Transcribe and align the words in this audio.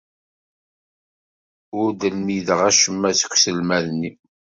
Ur 1.79 1.89
d-lmideɣ 1.91 2.59
acemma 2.69 3.11
seg 3.19 3.31
uselmad-nni. 3.35 4.11